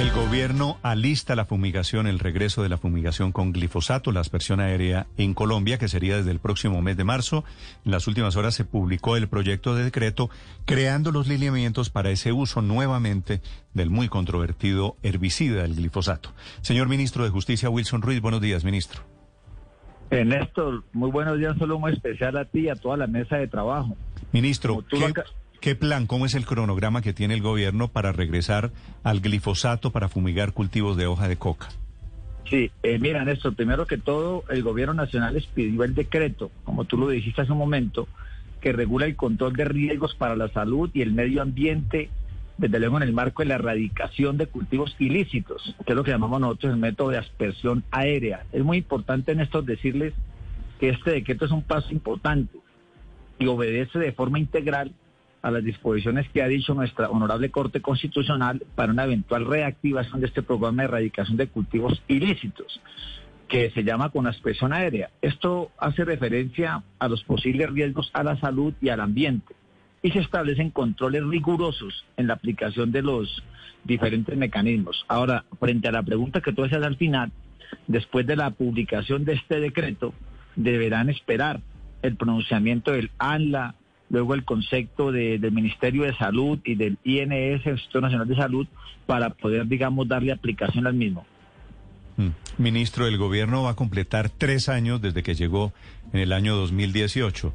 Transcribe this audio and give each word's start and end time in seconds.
El 0.00 0.12
gobierno 0.12 0.78
alista 0.82 1.36
la 1.36 1.44
fumigación, 1.44 2.06
el 2.06 2.20
regreso 2.20 2.62
de 2.62 2.70
la 2.70 2.78
fumigación 2.78 3.32
con 3.32 3.52
glifosato, 3.52 4.12
la 4.12 4.20
aspersión 4.20 4.58
aérea 4.58 5.08
en 5.18 5.34
Colombia, 5.34 5.76
que 5.76 5.88
sería 5.88 6.16
desde 6.16 6.30
el 6.30 6.38
próximo 6.38 6.80
mes 6.80 6.96
de 6.96 7.04
marzo. 7.04 7.44
En 7.84 7.92
las 7.92 8.08
últimas 8.08 8.34
horas 8.34 8.54
se 8.54 8.64
publicó 8.64 9.18
el 9.18 9.28
proyecto 9.28 9.74
de 9.74 9.84
decreto 9.84 10.30
creando 10.64 11.12
los 11.12 11.28
lineamientos 11.28 11.90
para 11.90 12.08
ese 12.08 12.32
uso 12.32 12.62
nuevamente 12.62 13.42
del 13.74 13.90
muy 13.90 14.08
controvertido 14.08 14.96
herbicida, 15.02 15.66
el 15.66 15.74
glifosato. 15.74 16.32
Señor 16.62 16.88
ministro 16.88 17.24
de 17.24 17.28
Justicia, 17.28 17.68
Wilson 17.68 18.00
Ruiz, 18.00 18.22
buenos 18.22 18.40
días, 18.40 18.64
ministro. 18.64 19.02
Néstor, 20.10 20.82
muy 20.94 21.10
buenos 21.10 21.36
días, 21.36 21.58
solo 21.58 21.78
muy 21.78 21.92
especial 21.92 22.38
a 22.38 22.46
ti 22.46 22.60
y 22.60 22.68
a 22.70 22.74
toda 22.74 22.96
la 22.96 23.06
mesa 23.06 23.36
de 23.36 23.48
trabajo. 23.48 23.98
Ministro, 24.32 24.82
¿qué, 24.88 25.12
¿Qué 25.60 25.74
plan, 25.74 26.06
cómo 26.06 26.24
es 26.24 26.34
el 26.34 26.46
cronograma 26.46 27.02
que 27.02 27.12
tiene 27.12 27.34
el 27.34 27.42
gobierno 27.42 27.88
para 27.88 28.12
regresar 28.12 28.70
al 29.02 29.20
glifosato 29.20 29.90
para 29.92 30.08
fumigar 30.08 30.54
cultivos 30.54 30.96
de 30.96 31.06
hoja 31.06 31.28
de 31.28 31.36
coca? 31.36 31.68
Sí, 32.48 32.70
eh, 32.82 32.98
mira, 32.98 33.24
Néstor, 33.26 33.54
primero 33.54 33.86
que 33.86 33.98
todo, 33.98 34.42
el 34.48 34.62
gobierno 34.62 34.94
nacional 34.94 35.36
expidió 35.36 35.84
el 35.84 35.94
decreto, 35.94 36.50
como 36.64 36.86
tú 36.86 36.96
lo 36.96 37.10
dijiste 37.10 37.42
hace 37.42 37.52
un 37.52 37.58
momento, 37.58 38.08
que 38.62 38.72
regula 38.72 39.04
el 39.04 39.16
control 39.16 39.52
de 39.52 39.66
riesgos 39.66 40.14
para 40.14 40.34
la 40.34 40.48
salud 40.48 40.90
y 40.94 41.02
el 41.02 41.12
medio 41.12 41.42
ambiente, 41.42 42.08
desde 42.56 42.80
luego 42.80 42.96
en 42.96 43.02
el 43.02 43.12
marco 43.12 43.42
de 43.42 43.48
la 43.48 43.56
erradicación 43.56 44.38
de 44.38 44.46
cultivos 44.46 44.96
ilícitos, 44.98 45.76
que 45.84 45.92
es 45.92 45.96
lo 45.96 46.04
que 46.04 46.10
llamamos 46.10 46.40
nosotros 46.40 46.72
el 46.72 46.80
método 46.80 47.10
de 47.10 47.18
aspersión 47.18 47.84
aérea. 47.90 48.46
Es 48.52 48.64
muy 48.64 48.78
importante, 48.78 49.34
Néstor, 49.34 49.64
decirles 49.64 50.14
que 50.78 50.88
este 50.88 51.10
decreto 51.10 51.44
es 51.44 51.50
un 51.50 51.62
paso 51.62 51.92
importante 51.92 52.58
y 53.38 53.46
obedece 53.46 53.98
de 53.98 54.12
forma 54.12 54.38
integral 54.38 54.94
a 55.42 55.50
las 55.50 55.64
disposiciones 55.64 56.28
que 56.30 56.42
ha 56.42 56.48
dicho 56.48 56.74
nuestra 56.74 57.08
honorable 57.08 57.50
Corte 57.50 57.80
Constitucional 57.80 58.62
para 58.74 58.92
una 58.92 59.04
eventual 59.04 59.46
reactivación 59.46 60.20
de 60.20 60.26
este 60.26 60.42
programa 60.42 60.82
de 60.82 60.88
erradicación 60.88 61.36
de 61.36 61.48
cultivos 61.48 62.02
ilícitos, 62.08 62.80
que 63.48 63.70
se 63.70 63.82
llama 63.82 64.10
con 64.10 64.26
expresión 64.26 64.72
aérea. 64.72 65.10
Esto 65.22 65.70
hace 65.78 66.04
referencia 66.04 66.82
a 66.98 67.08
los 67.08 67.24
posibles 67.24 67.70
riesgos 67.70 68.10
a 68.12 68.22
la 68.22 68.38
salud 68.38 68.74
y 68.80 68.90
al 68.90 69.00
ambiente 69.00 69.54
y 70.02 70.10
se 70.10 70.20
establecen 70.20 70.70
controles 70.70 71.24
rigurosos 71.24 72.04
en 72.16 72.26
la 72.26 72.34
aplicación 72.34 72.90
de 72.92 73.02
los 73.02 73.42
diferentes 73.84 74.36
mecanismos. 74.36 75.04
Ahora, 75.08 75.44
frente 75.58 75.88
a 75.88 75.92
la 75.92 76.02
pregunta 76.02 76.40
que 76.40 76.52
tú 76.52 76.64
haces 76.64 76.82
al 76.82 76.96
final, 76.96 77.32
después 77.86 78.26
de 78.26 78.36
la 78.36 78.50
publicación 78.50 79.24
de 79.24 79.34
este 79.34 79.60
decreto, 79.60 80.14
deberán 80.56 81.10
esperar 81.10 81.60
el 82.02 82.16
pronunciamiento 82.16 82.92
del 82.92 83.10
ANLA, 83.18 83.74
luego 84.10 84.34
el 84.34 84.44
concepto 84.44 85.12
del 85.12 85.52
Ministerio 85.52 86.02
de 86.02 86.14
Salud 86.16 86.58
y 86.64 86.74
del 86.74 86.98
INS, 87.04 87.64
Instituto 87.64 88.02
Nacional 88.02 88.28
de 88.28 88.36
Salud, 88.36 88.66
para 89.06 89.30
poder, 89.30 89.66
digamos, 89.66 90.06
darle 90.06 90.32
aplicación 90.32 90.86
al 90.86 90.94
mismo. 90.94 91.24
Mm. 92.16 92.28
Ministro, 92.58 93.06
el 93.06 93.16
gobierno 93.16 93.62
va 93.62 93.70
a 93.70 93.76
completar 93.76 94.28
tres 94.28 94.68
años 94.68 95.00
desde 95.00 95.22
que 95.22 95.34
llegó 95.34 95.72
en 96.12 96.20
el 96.20 96.32
año 96.32 96.56
2018 96.56 97.54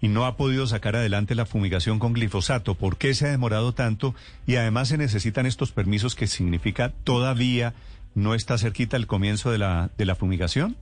y 0.00 0.08
no 0.08 0.24
ha 0.24 0.36
podido 0.36 0.66
sacar 0.66 0.96
adelante 0.96 1.34
la 1.34 1.46
fumigación 1.46 1.98
con 1.98 2.14
glifosato. 2.14 2.74
¿Por 2.74 2.96
qué 2.96 3.14
se 3.14 3.26
ha 3.26 3.30
demorado 3.30 3.72
tanto? 3.72 4.14
Y 4.46 4.56
además 4.56 4.88
se 4.88 4.98
necesitan 4.98 5.46
estos 5.46 5.72
permisos 5.72 6.14
que 6.14 6.26
significa 6.26 6.92
todavía 7.04 7.74
no 8.14 8.34
está 8.34 8.58
cerquita 8.58 8.96
el 8.96 9.06
comienzo 9.06 9.50
de 9.50 9.58
la, 9.58 9.90
de 9.96 10.06
la 10.06 10.14
fumigación. 10.14 10.76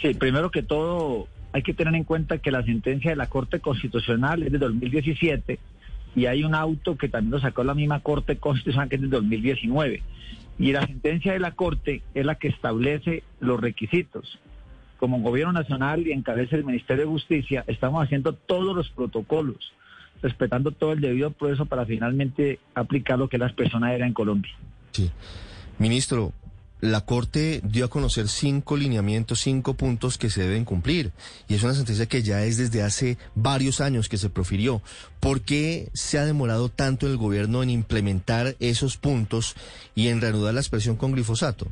Sí, 0.00 0.14
primero 0.14 0.50
que 0.50 0.62
todo, 0.62 1.28
hay 1.52 1.62
que 1.62 1.74
tener 1.74 1.94
en 1.94 2.04
cuenta 2.04 2.38
que 2.38 2.50
la 2.50 2.64
sentencia 2.64 3.10
de 3.10 3.16
la 3.16 3.28
Corte 3.28 3.60
Constitucional 3.60 4.42
es 4.42 4.52
de 4.52 4.58
2017 4.58 5.58
y 6.14 6.26
hay 6.26 6.44
un 6.44 6.54
auto 6.54 6.96
que 6.96 7.08
también 7.08 7.32
lo 7.32 7.40
sacó 7.40 7.64
la 7.64 7.74
misma 7.74 8.00
Corte 8.00 8.36
Constitucional 8.36 8.88
que 8.88 8.96
es 8.96 9.02
de 9.02 9.08
2019. 9.08 10.02
Y 10.58 10.72
la 10.72 10.86
sentencia 10.86 11.32
de 11.32 11.40
la 11.40 11.52
Corte 11.52 12.02
es 12.14 12.26
la 12.26 12.34
que 12.34 12.48
establece 12.48 13.22
los 13.40 13.60
requisitos. 13.60 14.38
Como 14.98 15.20
Gobierno 15.20 15.52
Nacional 15.52 16.06
y 16.06 16.12
encabeza 16.12 16.56
el 16.56 16.64
Ministerio 16.64 17.04
de 17.04 17.10
Justicia, 17.10 17.64
estamos 17.66 18.04
haciendo 18.04 18.34
todos 18.34 18.76
los 18.76 18.88
protocolos, 18.90 19.72
respetando 20.22 20.70
todo 20.70 20.92
el 20.92 21.00
debido 21.00 21.30
proceso 21.32 21.66
para 21.66 21.86
finalmente 21.86 22.60
aplicar 22.74 23.18
lo 23.18 23.28
que 23.28 23.38
las 23.38 23.52
personas 23.52 23.92
eran 23.92 24.08
en 24.08 24.14
Colombia. 24.14 24.52
Sí. 24.92 25.10
Ministro, 25.78 26.32
la 26.82 27.02
Corte 27.02 27.60
dio 27.62 27.84
a 27.84 27.88
conocer 27.88 28.26
cinco 28.26 28.76
lineamientos, 28.76 29.38
cinco 29.38 29.74
puntos 29.74 30.18
que 30.18 30.30
se 30.30 30.42
deben 30.42 30.64
cumplir. 30.64 31.12
Y 31.48 31.54
es 31.54 31.62
una 31.62 31.74
sentencia 31.74 32.06
que 32.06 32.24
ya 32.24 32.42
es 32.42 32.58
desde 32.58 32.82
hace 32.82 33.18
varios 33.36 33.80
años 33.80 34.08
que 34.08 34.18
se 34.18 34.28
profirió. 34.28 34.82
¿Por 35.20 35.42
qué 35.42 35.90
se 35.92 36.18
ha 36.18 36.24
demorado 36.24 36.68
tanto 36.68 37.06
el 37.06 37.16
gobierno 37.16 37.62
en 37.62 37.70
implementar 37.70 38.56
esos 38.58 38.96
puntos 38.96 39.54
y 39.94 40.08
en 40.08 40.20
reanudar 40.20 40.54
la 40.54 40.60
expresión 40.60 40.96
con 40.96 41.12
glifosato? 41.12 41.68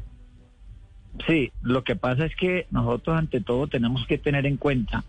Sí, 1.27 1.51
lo 1.61 1.83
que 1.83 1.97
pasa 1.97 2.25
es 2.25 2.37
que 2.37 2.69
nosotros 2.71 3.19
ante 3.19 3.41
todo 3.41 3.67
tenemos 3.67 4.07
que 4.07 4.17
tener 4.17 4.47
en 4.47 4.59
cuenta 4.59 5.03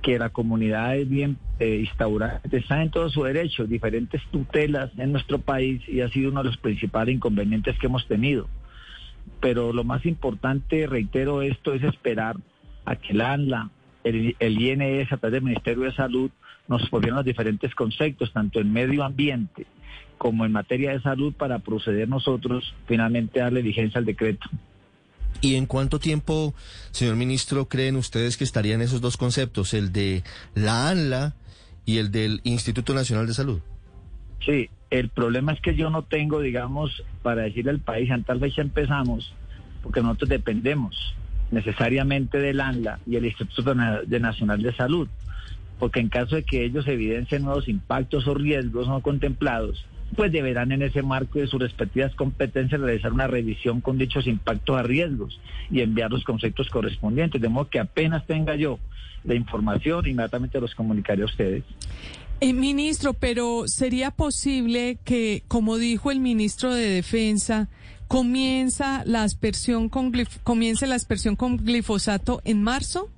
que 0.00 0.16
la 0.16 0.28
comunidad 0.28 0.96
es 0.96 1.08
bien 1.08 1.38
eh, 1.58 1.78
instaurada, 1.80 2.40
está 2.52 2.82
en 2.82 2.90
todo 2.90 3.10
su 3.10 3.24
derecho, 3.24 3.64
diferentes 3.64 4.22
tutelas 4.30 4.92
en 4.96 5.10
nuestro 5.10 5.40
país 5.40 5.82
y 5.88 6.02
ha 6.02 6.08
sido 6.08 6.30
uno 6.30 6.42
de 6.44 6.50
los 6.50 6.56
principales 6.58 7.16
inconvenientes 7.16 7.76
que 7.80 7.86
hemos 7.86 8.06
tenido 8.06 8.48
pero 9.40 9.72
lo 9.72 9.84
más 9.84 10.06
importante, 10.06 10.86
reitero 10.86 11.42
esto, 11.42 11.74
es 11.74 11.82
esperar 11.82 12.36
a 12.84 12.96
que 12.96 13.12
el 13.12 13.20
ANLA, 13.20 13.70
el, 14.02 14.34
INS 14.40 15.12
a 15.12 15.16
través 15.16 15.32
del 15.32 15.42
Ministerio 15.42 15.84
de 15.84 15.94
Salud 15.94 16.30
nos 16.68 16.88
provean 16.88 17.16
los 17.16 17.24
diferentes 17.24 17.74
conceptos, 17.74 18.32
tanto 18.32 18.60
en 18.60 18.72
medio 18.72 19.04
ambiente 19.04 19.66
como 20.18 20.46
en 20.46 20.52
materia 20.52 20.92
de 20.92 21.02
salud, 21.02 21.34
para 21.34 21.58
proceder 21.58 22.08
nosotros 22.08 22.74
finalmente 22.86 23.40
a 23.40 23.44
darle 23.44 23.62
vigencia 23.62 23.98
al 23.98 24.04
decreto. 24.04 24.48
¿Y 25.40 25.56
en 25.56 25.66
cuánto 25.66 25.98
tiempo, 25.98 26.54
señor 26.92 27.16
ministro, 27.16 27.68
creen 27.68 27.96
ustedes 27.96 28.36
que 28.36 28.44
estarían 28.44 28.80
esos 28.80 29.00
dos 29.00 29.16
conceptos, 29.16 29.74
el 29.74 29.92
de 29.92 30.22
la 30.54 30.88
ANLA 30.88 31.34
y 31.84 31.98
el 31.98 32.10
del 32.10 32.40
Instituto 32.44 32.94
Nacional 32.94 33.26
de 33.26 33.34
Salud? 33.34 33.60
Sí, 34.44 34.70
el 34.90 35.08
problema 35.08 35.52
es 35.52 35.60
que 35.60 35.74
yo 35.74 35.90
no 35.90 36.02
tengo, 36.02 36.40
digamos, 36.40 37.04
para 37.22 37.42
decirle 37.42 37.70
al 37.70 37.80
país, 37.80 38.10
en 38.10 38.24
tal 38.24 38.40
fecha 38.40 38.62
empezamos, 38.62 39.34
porque 39.82 40.02
nosotros 40.02 40.30
dependemos 40.30 41.14
necesariamente 41.50 42.38
del 42.38 42.60
ANLA 42.60 43.00
y 43.06 43.16
el 43.16 43.26
Instituto 43.26 43.74
Nacional 43.74 44.62
de 44.62 44.74
Salud, 44.74 45.08
porque 45.78 46.00
en 46.00 46.08
caso 46.08 46.36
de 46.36 46.44
que 46.44 46.64
ellos 46.64 46.86
evidencien 46.86 47.42
nuevos 47.42 47.68
impactos 47.68 48.26
o 48.26 48.34
riesgos 48.34 48.88
no 48.88 49.00
contemplados, 49.00 49.84
pues 50.16 50.30
deberán 50.30 50.72
en 50.72 50.82
ese 50.82 51.02
marco 51.02 51.38
de 51.38 51.46
sus 51.46 51.60
respectivas 51.60 52.14
competencias 52.14 52.80
realizar 52.80 53.12
una 53.12 53.26
revisión 53.26 53.80
con 53.80 53.98
dichos 53.98 54.26
impactos 54.26 54.78
a 54.78 54.82
riesgos 54.82 55.40
y 55.70 55.80
enviar 55.80 56.10
los 56.10 56.24
conceptos 56.24 56.68
correspondientes, 56.70 57.40
de 57.40 57.48
modo 57.48 57.68
que 57.68 57.80
apenas 57.80 58.26
tenga 58.26 58.54
yo 58.54 58.78
la 59.24 59.34
información, 59.34 60.06
inmediatamente 60.06 60.60
los 60.60 60.74
comunicaré 60.74 61.22
a 61.22 61.26
ustedes. 61.26 61.64
Eh, 62.40 62.52
ministro, 62.52 63.14
pero 63.14 63.66
¿sería 63.68 64.10
posible 64.10 64.98
que, 65.04 65.42
como 65.48 65.78
dijo 65.78 66.10
el 66.10 66.20
ministro 66.20 66.74
de 66.74 66.88
Defensa, 66.88 67.68
comienza 68.08 69.02
la 69.06 69.22
aspersión 69.22 69.88
con 69.88 70.12
comience 70.42 70.86
la 70.86 70.96
aspersión 70.96 71.36
con 71.36 71.56
glifosato 71.56 72.42
en 72.44 72.62
marzo? 72.62 73.08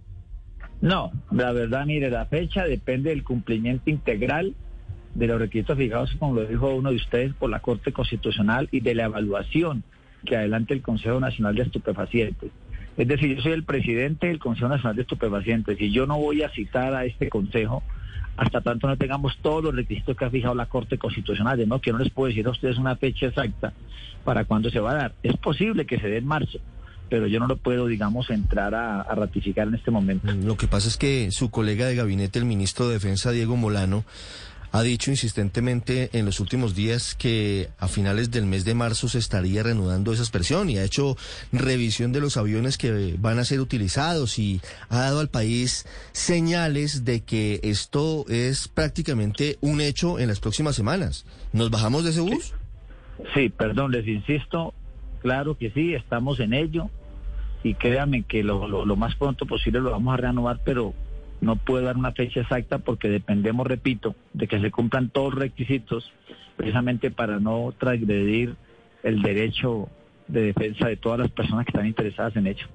No, 0.81 1.10
la 1.32 1.53
verdad, 1.53 1.87
mire, 1.87 2.10
la 2.10 2.27
fecha 2.27 2.65
depende 2.65 3.10
del 3.10 3.25
cumplimiento 3.25 3.91
integral 3.91 4.54
de 5.15 5.27
los 5.27 5.41
requisitos 5.41 5.78
fijados, 5.78 6.15
como 6.19 6.34
lo 6.34 6.47
dijo 6.47 6.75
uno 6.75 6.91
de 6.91 6.97
ustedes, 6.97 7.34
por 7.34 7.50
la 7.50 7.60
Corte 7.60 7.93
Constitucional 7.93 8.69
y 8.71 8.81
de 8.81 8.94
la 8.94 9.04
evaluación 9.04 9.83
que 10.27 10.37
adelante 10.37 10.75
el 10.75 10.83
Consejo 10.83 11.19
Nacional 11.21 11.54
de 11.54 11.62
Estupefacientes. 11.62 12.50
Es 12.97 13.09
decir, 13.09 13.37
yo 13.37 13.43
soy 13.43 13.53
el 13.53 13.65
presidente 13.65 14.27
del 14.27 14.38
Consejo 14.38 14.69
Nacional 14.69 14.97
de 14.97 15.03
Estupefacientes 15.03 15.81
y 15.81 15.91
yo 15.91 16.06
no 16.06 16.19
voy 16.19 16.43
a 16.43 16.50
citar 16.50 16.94
a 16.94 17.04
este 17.04 17.28
Consejo 17.28 17.83
hasta 18.37 18.60
tanto 18.60 18.87
no 18.87 18.97
tengamos 18.97 19.38
todos 19.41 19.65
los 19.65 19.75
requisitos 19.75 20.16
que 20.16 20.25
ha 20.25 20.31
fijado 20.31 20.54
la 20.54 20.66
Corte 20.66 20.99
Constitucional, 20.99 21.65
modo 21.66 21.81
que 21.81 21.93
no 21.93 21.99
les 21.99 22.10
puedo 22.10 22.28
decir 22.28 22.47
a 22.47 22.50
ustedes 22.50 22.78
una 22.78 22.97
fecha 22.97 23.27
exacta 23.27 23.72
para 24.25 24.44
cuándo 24.44 24.71
se 24.71 24.80
va 24.80 24.92
a 24.92 24.95
dar. 24.95 25.15
Es 25.22 25.36
posible 25.36 25.86
que 25.86 25.98
se 25.98 26.09
dé 26.09 26.18
en 26.18 26.27
marzo, 26.27 26.59
pero 27.09 27.27
yo 27.27 27.41
no 27.41 27.47
lo 27.47 27.57
puedo, 27.57 27.86
digamos, 27.86 28.28
entrar 28.30 28.74
a, 28.74 29.03
ratificar 29.15 29.68
en 29.68 29.74
este 29.74 29.91
momento. 29.91 30.30
Lo 30.33 30.57
que 30.57 30.66
pasa 30.66 30.89
es 30.89 30.97
que 30.97 31.30
su 31.30 31.51
colega 31.51 31.86
de 31.86 31.95
gabinete, 31.95 32.39
el 32.39 32.45
ministro 32.45 32.89
de 32.89 32.95
Defensa, 32.95 33.30
Diego 33.30 33.57
Molano, 33.57 34.04
ha 34.72 34.83
dicho 34.83 35.10
insistentemente 35.10 36.10
en 36.13 36.24
los 36.24 36.41
últimos 36.41 36.74
días 36.74 37.15
que 37.15 37.68
a 37.78 37.89
finales 37.89 38.30
del 38.30 38.47
mes 38.47 38.65
de 38.65 38.74
marzo 38.74 39.09
se 39.09 39.18
estaría 39.18 39.63
reanudando 39.63 40.13
esa 40.13 40.22
expresión 40.22 40.68
y 40.71 40.78
ha 40.78 40.84
hecho 40.84 41.16
revisión 41.53 42.13
de 42.13 42.21
los 42.21 42.36
aviones 42.36 42.78
que 42.78 43.16
van 43.18 43.39
a 43.39 43.45
ser 43.45 43.60
utilizados 43.60 44.39
y 44.39 44.60
ha 44.89 45.01
dado 45.01 45.21
al 45.21 45.28
país 45.28 45.86
señales 46.13 47.04
de 47.04 47.21
que 47.21 47.60
esto 47.63 48.24
es 48.28 48.68
prácticamente 48.68 49.59
un 49.60 49.80
hecho 49.80 50.18
en 50.18 50.28
las 50.28 50.41
próximas 50.41 50.77
semanas. 50.77 51.24
¿Nos 51.53 51.71
bajamos 51.71 52.04
de 52.04 52.10
ese 52.10 52.21
bus? 52.21 52.54
Sí, 53.34 53.48
perdón, 53.48 53.92
les 53.92 54.07
insisto, 54.07 54.74
claro 55.22 55.57
que 55.57 55.71
sí, 55.71 55.95
estamos 55.95 56.39
en 56.41 56.53
ello 56.53 56.91
y 57.62 57.74
créanme 57.74 58.24
que 58.24 58.42
lo, 58.42 58.84
lo 58.84 58.97
más 58.97 59.16
pronto 59.16 59.47
posible 59.47 59.80
lo 59.80 59.91
vamos 59.91 60.15
a 60.15 60.19
reanudar, 60.19 60.60
pero 60.65 60.95
no 61.41 61.56
puedo 61.56 61.84
dar 61.84 61.97
una 61.97 62.12
fecha 62.12 62.41
exacta 62.41 62.78
porque 62.78 63.09
dependemos, 63.09 63.66
repito, 63.66 64.15
de 64.33 64.47
que 64.47 64.60
se 64.60 64.71
cumplan 64.71 65.10
todos 65.10 65.34
los 65.34 65.42
requisitos 65.42 66.12
precisamente 66.56 67.10
para 67.10 67.38
no 67.38 67.72
transgredir 67.78 68.56
el 69.03 69.22
derecho 69.22 69.88
de 70.28 70.42
defensa 70.42 70.88
de 70.88 70.97
todas 70.97 71.21
las 71.21 71.30
personas 71.30 71.65
que 71.65 71.71
están 71.71 71.86
interesadas 71.86 72.36
en 72.36 72.47
ello. 72.47 72.66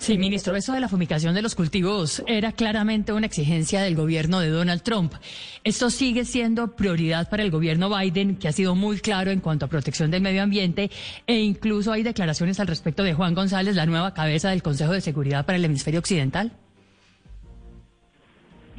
Sí, 0.00 0.16
ministro, 0.16 0.56
eso 0.56 0.72
de 0.72 0.80
la 0.80 0.88
fumigación 0.88 1.34
de 1.34 1.42
los 1.42 1.54
cultivos 1.54 2.22
era 2.26 2.52
claramente 2.52 3.12
una 3.12 3.26
exigencia 3.26 3.82
del 3.82 3.94
gobierno 3.94 4.40
de 4.40 4.48
Donald 4.48 4.80
Trump. 4.80 5.12
¿Esto 5.62 5.90
sigue 5.90 6.24
siendo 6.24 6.74
prioridad 6.74 7.28
para 7.28 7.42
el 7.42 7.50
gobierno 7.50 7.94
Biden, 7.94 8.36
que 8.36 8.48
ha 8.48 8.52
sido 8.52 8.74
muy 8.74 8.98
claro 9.00 9.30
en 9.30 9.40
cuanto 9.40 9.66
a 9.66 9.68
protección 9.68 10.10
del 10.10 10.22
medio 10.22 10.42
ambiente, 10.42 10.90
e 11.26 11.40
incluso 11.40 11.92
hay 11.92 12.02
declaraciones 12.02 12.58
al 12.60 12.68
respecto 12.68 13.02
de 13.02 13.12
Juan 13.12 13.34
González, 13.34 13.76
la 13.76 13.84
nueva 13.84 14.14
cabeza 14.14 14.48
del 14.48 14.62
Consejo 14.62 14.92
de 14.92 15.02
Seguridad 15.02 15.44
para 15.44 15.56
el 15.56 15.64
Hemisferio 15.66 16.00
Occidental? 16.00 16.52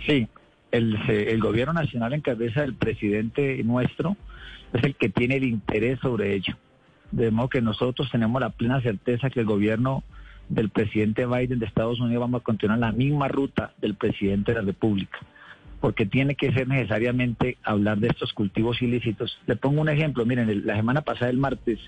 Sí, 0.06 0.28
el, 0.72 0.98
el 1.10 1.40
gobierno 1.40 1.74
nacional 1.74 2.14
en 2.14 2.22
cabeza 2.22 2.62
del 2.62 2.76
presidente 2.76 3.64
nuestro 3.64 4.18
es 4.74 4.84
el 4.84 4.96
que 4.96 5.10
tiene 5.10 5.36
el 5.36 5.44
interés 5.44 6.00
sobre 6.00 6.34
ello. 6.34 6.56
De 7.12 7.30
modo 7.30 7.50
que 7.50 7.62
nosotros 7.62 8.10
tenemos 8.10 8.42
la 8.42 8.52
plena 8.52 8.82
certeza 8.82 9.30
que 9.30 9.42
el 9.42 9.46
gobierno 9.46 10.04
del 10.50 10.70
presidente 10.70 11.26
Biden 11.26 11.60
de 11.60 11.66
Estados 11.66 12.00
Unidos 12.00 12.22
vamos 12.22 12.42
a 12.42 12.44
continuar 12.44 12.80
la 12.80 12.92
misma 12.92 13.28
ruta 13.28 13.74
del 13.82 13.96
presidente 13.96 14.54
de 14.54 14.60
la 14.60 14.66
República, 14.66 15.20
porque 15.80 16.06
tiene 16.06 16.36
que 16.36 16.52
ser 16.54 16.68
necesariamente 16.68 17.58
hablar 17.64 18.00
de 18.00 18.08
estos 18.08 18.34
cultivos 18.34 18.82
ilícitos. 18.82 19.40
Le 19.46 19.56
pongo 19.56 19.82
un 19.82 19.90
ejemplo, 19.90 20.26
miren, 20.26 20.66
la 20.66 20.76
semana 20.76 21.02
pasada, 21.02 21.32
el 21.32 21.38
martes, 21.38 21.80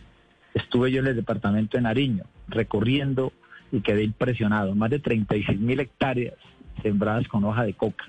estuve 0.53 0.91
yo 0.91 0.99
en 0.99 1.07
el 1.07 1.15
departamento 1.15 1.77
de 1.77 1.83
Nariño, 1.83 2.23
recorriendo 2.47 3.33
y 3.71 3.81
quedé 3.81 4.03
impresionado, 4.03 4.75
más 4.75 4.89
de 4.89 4.99
36 4.99 5.59
mil 5.59 5.79
hectáreas 5.79 6.35
sembradas 6.83 7.27
con 7.27 7.43
hoja 7.43 7.63
de 7.63 7.73
coca. 7.73 8.05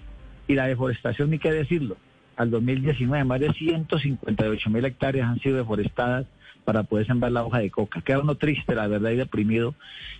Y 0.47 0.55
la 0.55 0.67
deforestación, 0.67 1.31
ni 1.31 1.39
qué 1.39 1.51
decirlo, 1.51 1.97
al 2.37 2.51
2019 2.51 3.25
más 3.25 3.41
de 3.41 3.53
158 3.53 4.71
mil 4.71 4.85
hectáreas 4.85 5.29
han 5.29 5.41
sido 5.41 5.57
deforestadas 5.57 6.27
para 6.65 6.83
poder 6.83 7.07
sembrar 7.07 7.33
la 7.33 7.45
hoja 7.45 7.59
de 7.59 7.71
coca. 7.71 8.01
Queda 8.01 8.21
uno 8.21 8.35
triste, 8.35 8.75
la 8.75 8.87
verdad, 8.87 9.11
y 9.11 9.17
deprimido. 9.17 9.75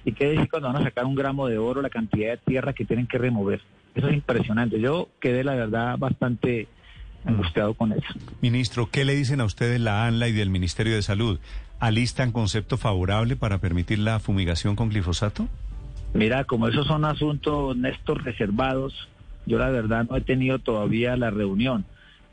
Y 0.05 0.13
qué 0.13 0.29
decir 0.29 0.49
cuando 0.49 0.73
van 0.73 0.81
a 0.81 0.85
sacar 0.85 1.05
un 1.05 1.15
gramo 1.15 1.49
de 1.49 1.59
oro, 1.59 1.83
la 1.83 1.91
cantidad 1.91 2.33
de 2.33 2.37
tierra 2.39 2.73
que 2.73 2.85
tienen 2.85 3.07
que 3.07 3.19
remover. 3.19 3.61
Eso 3.95 4.09
es 4.09 4.15
impresionante. 4.15 4.81
Yo 4.81 5.09
quedé, 5.21 5.45
la 5.45 5.55
verdad, 5.55 5.97
bastante 5.99 6.69
angustiado 7.25 7.75
con 7.75 7.93
eso. 7.93 8.07
Ministro, 8.43 8.91
¿qué 8.91 9.05
le 9.05 9.15
dicen 9.15 9.41
a 9.41 9.45
ustedes 9.45 9.81
la 9.81 10.07
ANLA 10.07 10.29
y 10.29 10.33
del 10.33 10.51
Ministerio 10.51 10.95
de 10.95 11.03
Salud? 11.03 11.39
¿Alistan 11.81 12.33
concepto 12.33 12.77
favorable 12.77 13.37
para 13.37 13.59
permitir 13.59 13.99
la 13.99 14.21
fumigación 14.21 14.77
con 14.77 14.91
glifosato? 14.91 15.49
Mira, 16.15 16.45
como 16.45 16.69
esos 16.69 16.87
son 16.87 17.05
asuntos, 17.05 17.77
Néstor, 17.77 18.23
reservados, 18.25 19.09
yo 19.47 19.59
la 19.59 19.69
verdad 19.71 20.07
no 20.09 20.17
he 20.17 20.21
tenido 20.21 20.61
todavía 20.61 21.17
la 21.17 21.31
reunión, 21.31 21.85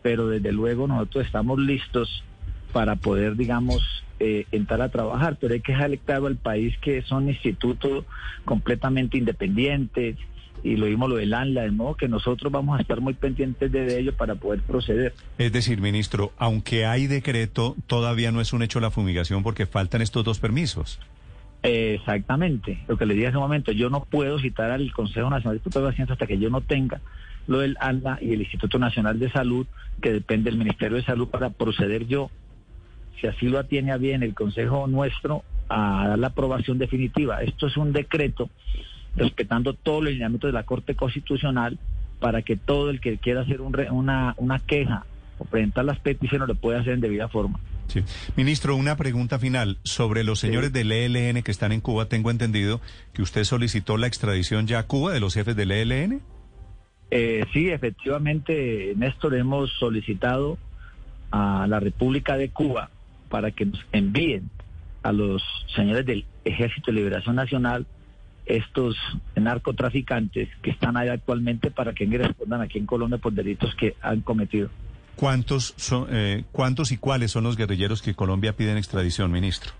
pero 0.03 0.27
desde 0.27 0.51
luego 0.51 0.87
nosotros 0.87 1.25
estamos 1.25 1.59
listos 1.59 2.23
para 2.71 2.95
poder, 2.95 3.35
digamos, 3.35 3.81
eh, 4.19 4.45
entrar 4.51 4.83
a 4.83 4.89
trabajar, 4.89 5.37
pero 5.41 5.55
hay 5.55 5.61
que 5.61 5.71
dejar 5.71 5.97
claro 5.97 6.27
al 6.27 6.37
país 6.37 6.77
que 6.77 7.01
son 7.01 7.27
institutos 7.27 8.05
completamente 8.45 9.17
independientes 9.17 10.15
y 10.63 10.75
lo 10.75 10.85
vimos 10.85 11.09
lo 11.09 11.15
del 11.15 11.33
ANLA, 11.33 11.63
de 11.63 11.71
modo 11.71 11.95
que 11.95 12.07
nosotros 12.07 12.51
vamos 12.51 12.77
a 12.77 12.81
estar 12.83 13.01
muy 13.01 13.15
pendientes 13.15 13.71
de 13.71 13.99
ello 13.99 14.15
para 14.15 14.35
poder 14.35 14.61
proceder. 14.61 15.15
Es 15.39 15.51
decir, 15.51 15.81
ministro, 15.81 16.33
aunque 16.37 16.85
hay 16.85 17.07
decreto, 17.07 17.75
todavía 17.87 18.31
no 18.31 18.41
es 18.41 18.53
un 18.53 18.61
hecho 18.61 18.79
la 18.79 18.91
fumigación 18.91 19.41
porque 19.41 19.65
faltan 19.65 20.03
estos 20.03 20.23
dos 20.23 20.39
permisos. 20.39 20.99
Exactamente, 21.63 22.83
lo 22.87 22.97
que 22.97 23.05
le 23.05 23.13
dije 23.13 23.27
hace 23.27 23.37
un 23.37 23.43
momento, 23.43 23.71
yo 23.71 23.89
no 23.89 24.05
puedo 24.05 24.39
citar 24.39 24.71
al 24.71 24.91
Consejo 24.91 25.29
Nacional 25.29 25.57
de 25.57 25.59
Diputados 25.59 25.95
de 25.95 26.03
hasta 26.03 26.27
que 26.27 26.39
yo 26.39 26.49
no 26.49 26.61
tenga 26.61 27.01
lo 27.47 27.59
del 27.59 27.77
ANLA 27.79 28.19
y 28.21 28.33
el 28.33 28.41
Instituto 28.41 28.79
Nacional 28.79 29.19
de 29.19 29.29
Salud, 29.31 29.67
que 30.01 30.11
depende 30.11 30.49
del 30.49 30.59
Ministerio 30.59 30.97
de 30.97 31.03
Salud, 31.03 31.27
para 31.27 31.49
proceder 31.49 32.07
yo 32.07 32.29
si 33.19 33.27
así 33.27 33.47
lo 33.47 33.59
atiene 33.59 33.91
a 33.91 33.97
bien 33.97 34.23
el 34.23 34.33
Consejo 34.33 34.87
nuestro, 34.87 35.43
a 35.69 36.07
dar 36.09 36.19
la 36.19 36.27
aprobación 36.27 36.77
definitiva. 36.77 37.41
Esto 37.43 37.67
es 37.67 37.77
un 37.77 37.93
decreto 37.93 38.49
respetando 39.15 39.73
todos 39.73 40.03
los 40.03 40.13
lineamientos 40.13 40.47
de 40.47 40.53
la 40.53 40.63
Corte 40.63 40.95
Constitucional 40.95 41.77
para 42.19 42.41
que 42.41 42.55
todo 42.55 42.89
el 42.89 42.99
que 42.99 43.17
quiera 43.17 43.41
hacer 43.41 43.61
una, 43.61 44.33
una 44.37 44.59
queja 44.59 45.05
o 45.37 45.45
presentar 45.45 45.85
las 45.85 45.99
peticiones 45.99 46.47
lo 46.47 46.55
pueda 46.55 46.79
hacer 46.79 46.93
en 46.93 47.01
debida 47.01 47.27
forma. 47.27 47.59
Sí. 47.91 48.05
Ministro, 48.37 48.77
una 48.77 48.95
pregunta 48.95 49.37
final. 49.37 49.77
Sobre 49.83 50.23
los 50.23 50.39
señores 50.39 50.71
del 50.71 50.93
ELN 50.93 51.43
que 51.43 51.51
están 51.51 51.73
en 51.73 51.81
Cuba, 51.81 52.05
tengo 52.05 52.31
entendido 52.31 52.79
que 53.11 53.21
usted 53.21 53.43
solicitó 53.43 53.97
la 53.97 54.07
extradición 54.07 54.65
ya 54.65 54.79
a 54.79 54.87
Cuba 54.87 55.11
de 55.11 55.19
los 55.19 55.33
jefes 55.33 55.57
del 55.57 55.71
ELN. 55.71 56.21
Eh, 57.09 57.43
sí, 57.51 57.69
efectivamente, 57.69 58.93
Néstor, 58.95 59.35
hemos 59.35 59.69
solicitado 59.77 60.57
a 61.31 61.67
la 61.67 61.81
República 61.81 62.37
de 62.37 62.49
Cuba 62.49 62.89
para 63.27 63.51
que 63.51 63.65
nos 63.65 63.85
envíen 63.91 64.49
a 65.03 65.11
los 65.11 65.43
señores 65.75 66.05
del 66.05 66.23
Ejército 66.45 66.91
de 66.91 66.97
Liberación 66.97 67.35
Nacional 67.35 67.85
estos 68.45 68.95
narcotraficantes 69.35 70.47
que 70.61 70.71
están 70.71 70.95
ahí 70.95 71.09
actualmente 71.09 71.71
para 71.71 71.93
que 71.93 72.05
respondan 72.05 72.61
aquí 72.61 72.79
en 72.79 72.85
Colombia 72.85 73.17
por 73.17 73.33
delitos 73.33 73.75
que 73.75 73.95
han 74.01 74.21
cometido. 74.21 74.69
¿Cuántos, 75.15 75.73
son, 75.77 76.07
eh, 76.09 76.43
¿Cuántos 76.51 76.91
y 76.91 76.97
cuáles 76.97 77.31
son 77.31 77.43
los 77.43 77.57
guerrilleros 77.57 78.01
que 78.01 78.15
Colombia 78.15 78.55
piden 78.55 78.77
extradición, 78.77 79.31
ministro? 79.31 79.71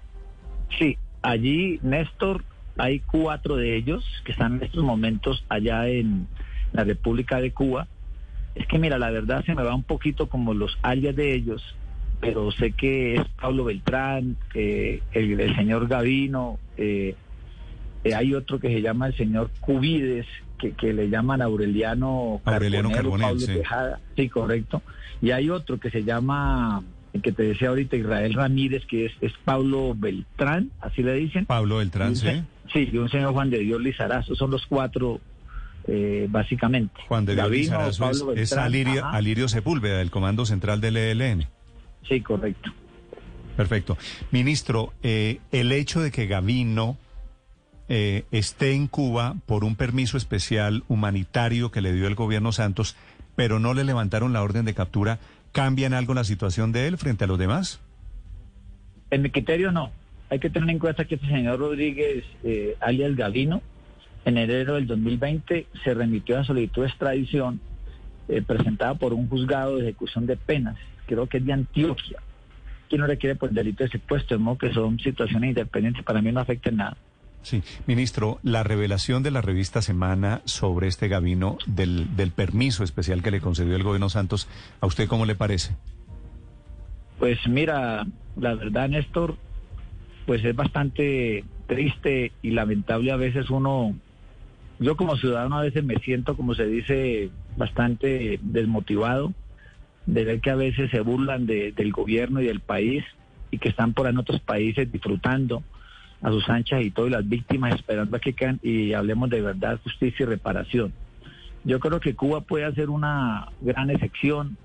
Sí, 0.78 0.98
allí, 1.22 1.80
Néstor, 1.82 2.44
hay 2.78 3.00
cuatro 3.00 3.56
de 3.56 3.76
ellos 3.76 4.04
que 4.24 4.32
están 4.32 4.58
en 4.58 4.64
estos 4.64 4.84
momentos 4.84 5.44
allá 5.50 5.88
en 5.88 6.28
la 6.74 6.84
República 6.84 7.42
de 7.42 7.52
Cuba. 7.52 7.88
Es 8.56 8.68
que 8.68 8.78
mira, 8.78 8.98
la 8.98 9.10
verdad 9.10 9.44
se 9.46 9.56
me 9.56 9.64
va 9.64 9.74
un 9.74 9.84
poquito 9.84 10.28
como 10.28 10.54
los 10.54 10.78
alias 10.82 11.16
de 11.16 11.34
ellos, 11.34 11.64
pero 12.20 12.52
sé 12.52 12.74
que 12.74 13.16
es 13.16 13.28
Pablo 13.40 13.64
Beltrán, 13.64 14.38
el, 14.54 15.56
señor 15.56 15.88
Gavino, 15.88 16.60
eh, 16.78 17.16
eh, 18.04 18.16
hay 18.16 18.34
otro 18.34 18.60
que 18.60 18.70
se 18.70 18.82
llama 18.82 19.08
el 19.08 19.16
señor 19.16 19.52
Cubides, 19.60 20.26
que, 20.70 20.94
le 20.94 21.10
llaman 21.10 21.42
Aureliano, 21.42 22.42
Aureliano 22.46 22.92
Carbonell, 22.92 23.40
sí. 23.40 23.62
sí, 24.16 24.30
correcto. 24.30 24.82
Y 25.22 25.32
hay 25.32 25.50
otro 25.50 25.80
que 25.80 25.90
se 25.90 26.04
llama, 26.04 26.84
el 27.14 27.22
que 27.22 27.32
te 27.32 27.44
decía 27.44 27.70
ahorita, 27.70 27.96
Israel 27.96 28.34
Ramírez, 28.34 28.86
que 28.86 29.06
es, 29.06 29.12
es 29.22 29.34
Pablo 29.44 29.94
Beltrán, 29.96 30.72
así 30.80 31.04
le 31.04 31.14
dicen. 31.14 31.46
Pablo 31.46 31.78
Beltrán, 31.78 32.16
sí. 32.16 32.44
Sí, 32.72 32.90
y 32.92 32.98
un 32.98 33.10
señor 33.10 33.34
Juan 33.34 33.50
de 33.50 33.60
Dios 33.60 33.82
Lizarazo, 33.82 34.36
son 34.36 34.52
los 34.52 34.66
cuatro 34.66 35.20
eh, 35.88 36.28
básicamente. 36.30 37.02
Juan 37.08 37.26
de 37.26 37.36
Dios 37.36 37.52
Lizarazo 37.52 38.34
es, 38.34 38.54
Alirio, 38.54 39.06
Alirio 39.06 39.48
Sepúlveda, 39.48 39.98
del 39.98 40.12
Comando 40.12 40.46
Central 40.46 40.80
del 40.80 40.98
ELN. 40.98 41.48
Sí, 42.08 42.22
correcto. 42.22 42.72
Perfecto. 43.58 43.98
Ministro, 44.32 44.94
eh, 45.04 45.40
el 45.52 45.72
hecho 45.72 46.02
de 46.02 46.12
que 46.12 46.28
Gavino 46.28 46.98
eh, 47.94 48.24
esté 48.32 48.72
en 48.72 48.88
Cuba 48.88 49.36
por 49.46 49.66
un 49.66 49.76
permiso 49.76 50.16
especial 50.16 50.84
humanitario 50.88 51.72
que 51.72 51.82
le 51.82 51.92
dio 51.92 52.08
el 52.08 52.16
gobierno 52.16 52.54
Santos, 52.54 52.96
pero 53.36 53.60
no 53.60 53.74
le 53.74 53.84
levantaron 53.84 54.32
la 54.32 54.42
orden 54.42 54.64
de 54.64 54.74
captura, 54.74 55.20
¿cambia 55.52 55.88
en 55.88 55.94
algo 55.94 56.14
la 56.14 56.24
situación 56.24 56.72
de 56.72 56.88
él 56.88 56.98
frente 56.98 57.26
a 57.26 57.28
los 57.28 57.38
demás? 57.38 57.82
En 59.10 59.22
mi 59.22 59.30
criterio 59.30 59.74
no. 59.74 59.92
Hay 60.30 60.40
que 60.40 60.50
tener 60.50 60.70
en 60.70 60.80
cuenta 60.80 61.04
que 61.04 61.16
este 61.16 61.28
señor 61.28 61.60
Rodríguez, 61.60 62.24
eh, 62.46 62.78
alias 62.80 63.14
Gavino, 63.18 63.62
en 64.24 64.38
enero 64.38 64.76
del 64.76 64.88
2020 64.88 65.68
se 65.84 65.94
remitió 65.94 66.40
a 66.40 66.46
solicitud 66.46 66.84
de 66.84 66.88
extradición 66.88 67.60
eh, 68.30 68.42
presentada 68.42 68.94
por 68.94 69.12
un 69.12 69.28
juzgado 69.28 69.76
de 69.76 69.84
ejecución 69.84 70.26
de 70.26 70.38
penas 70.38 70.78
creo 71.12 71.28
que 71.28 71.40
es 71.40 71.46
de 71.46 71.52
Antioquia, 71.52 72.20
que 72.88 72.98
no 72.98 73.06
requiere 73.06 73.36
pues 73.36 73.54
delito 73.54 73.84
de 73.84 73.90
secuestro, 73.90 74.38
de 74.38 74.44
modo 74.44 74.58
que 74.58 74.74
son 74.74 74.98
situaciones 74.98 75.50
independientes, 75.50 76.06
para 76.06 76.22
mí 76.22 76.32
no 76.32 76.40
afecta 76.40 76.72
nada. 76.72 76.96
Sí, 77.44 77.64
ministro, 77.88 78.40
la 78.44 78.64
revelación 78.64 79.24
de 79.24 79.32
la 79.32 79.42
revista 79.42 79.82
Semana 79.82 80.42
sobre 80.46 80.88
este 80.88 81.08
Gabino, 81.08 81.58
del, 81.66 82.16
del 82.16 82.32
permiso 82.32 82.84
especial 82.84 83.24
que 83.24 83.32
le 83.32 83.42
concedió 83.42 83.76
el 83.76 83.84
gobierno 83.84 84.10
Santos, 84.10 84.48
¿a 84.80 84.86
usted 84.86 85.08
cómo 85.08 85.26
le 85.26 85.36
parece? 85.36 85.76
Pues 87.18 87.40
mira, 87.48 88.06
la 88.36 88.54
verdad, 88.54 88.90
Néstor, 88.90 89.38
pues 90.26 90.44
es 90.46 90.56
bastante 90.56 91.44
triste 91.68 92.32
y 92.42 92.52
lamentable 92.52 93.12
a 93.12 93.16
veces 93.16 93.50
uno, 93.50 93.96
yo 94.80 94.96
como 94.96 95.18
ciudadano 95.18 95.58
a 95.58 95.64
veces 95.64 95.84
me 95.84 95.96
siento, 95.96 96.36
como 96.36 96.54
se 96.54 96.68
dice, 96.68 97.30
bastante 97.58 98.40
desmotivado 98.42 99.34
de 100.06 100.26
ver 100.26 100.42
que 100.42 100.50
a 100.50 100.56
veces 100.56 100.92
se 100.92 101.02
burlan 101.02 101.46
del 101.46 101.92
gobierno 101.92 102.42
y 102.42 102.46
del 102.46 102.60
país 102.60 103.04
y 103.52 103.58
que 103.58 103.70
están 103.70 103.94
por 103.94 104.08
ahí 104.08 104.14
en 104.14 104.20
otros 104.20 104.42
países 104.42 104.92
disfrutando 104.92 105.64
a 106.22 106.30
sus 106.30 106.48
anchas 106.50 106.84
y 106.84 106.92
todas 106.92 107.12
las 107.12 107.28
víctimas 107.28 107.76
esperando 107.76 108.18
a 108.18 108.20
que 108.20 108.34
quedan 108.34 108.60
y 108.62 108.94
hablemos 108.94 109.30
de 109.30 109.42
verdad, 109.42 109.80
justicia 109.84 110.24
y 110.24 110.28
reparación. 110.28 110.94
Yo 111.64 111.80
creo 111.80 112.00
que 112.00 112.16
Cuba 112.16 112.42
puede 112.42 112.66
hacer 112.66 112.90
una 112.90 113.50
gran 113.62 113.90
excepción 113.90 114.58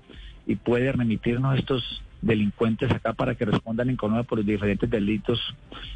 y 0.45 0.55
puede 0.55 0.91
remitirnos 0.91 1.57
estos 1.57 2.03
delincuentes 2.21 2.91
acá 2.91 3.13
para 3.13 3.35
que 3.35 3.45
respondan 3.45 3.89
en 3.89 3.95
Colombia 3.95 4.23
por 4.23 4.39
los 4.39 4.47
diferentes 4.47 4.89
delitos 4.89 5.39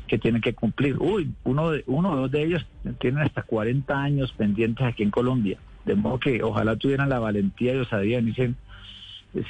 que 0.07 0.17
tienen 0.17 0.41
que 0.41 0.53
cumplir. 0.53 0.97
Uy, 0.99 1.31
uno, 1.43 1.71
de, 1.71 1.83
uno 1.87 2.11
o 2.11 2.15
dos 2.15 2.31
de 2.31 2.43
ellos 2.43 2.65
tienen 2.99 3.23
hasta 3.23 3.41
40 3.41 3.99
años 3.99 4.31
pendientes 4.33 4.85
aquí 4.85 5.03
en 5.03 5.11
Colombia. 5.11 5.57
De 5.85 5.95
modo 5.95 6.19
que 6.19 6.43
ojalá 6.43 6.75
tuvieran 6.75 7.09
la 7.09 7.19
valentía 7.19 7.73
y 7.73 7.77
osadía 7.77 8.19
y 8.19 8.25
dicen 8.25 8.55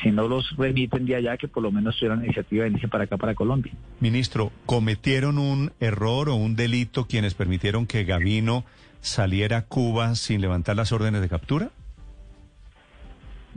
si 0.01 0.11
no 0.11 0.27
los 0.27 0.55
remiten 0.57 1.05
de 1.05 1.15
allá, 1.15 1.37
que 1.37 1.47
por 1.47 1.63
lo 1.63 1.71
menos 1.71 1.97
tuvieran 1.97 2.23
iniciativa 2.23 2.63
de 2.63 2.69
venirse 2.69 2.87
para 2.87 3.05
acá, 3.05 3.17
para 3.17 3.35
Colombia. 3.35 3.73
Ministro, 3.99 4.51
¿cometieron 4.65 5.37
un 5.37 5.71
error 5.79 6.29
o 6.29 6.35
un 6.35 6.55
delito 6.55 7.05
quienes 7.07 7.33
permitieron 7.33 7.87
que 7.87 8.03
Gavino 8.03 8.63
saliera 9.01 9.57
a 9.57 9.61
Cuba 9.63 10.15
sin 10.15 10.41
levantar 10.41 10.75
las 10.75 10.91
órdenes 10.91 11.21
de 11.21 11.29
captura? 11.29 11.71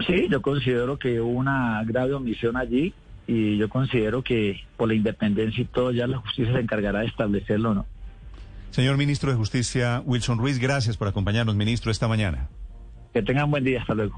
Sí, 0.07 0.27
yo 0.31 0.43
considero 0.43 0.99
que 0.99 1.21
hubo 1.21 1.39
una 1.39 1.83
grave 1.85 2.15
omisión 2.15 2.57
allí 2.57 2.95
y 3.27 3.57
yo 3.59 3.69
considero 3.69 4.23
que 4.23 4.61
por 4.77 4.89
la 4.89 4.95
independencia 4.95 5.63
y 5.63 5.67
todo 5.67 5.93
ya 5.93 6.07
la 6.07 6.19
justicia 6.19 6.53
se 6.53 6.61
encargará 6.61 7.01
de 7.01 7.07
establecerlo, 7.07 7.75
¿no? 7.75 7.87
Señor 8.71 8.97
ministro 8.97 9.31
de 9.31 9.37
Justicia 9.37 10.03
Wilson 10.05 10.39
Ruiz, 10.39 10.59
gracias 10.59 10.97
por 10.97 11.07
acompañarnos, 11.07 11.55
ministro, 11.55 11.93
esta 11.93 12.09
mañana. 12.09 12.49
Que 13.13 13.23
tengan 13.23 13.49
buen 13.49 13.63
día, 13.63 13.83
hasta 13.83 13.95
luego. 13.95 14.17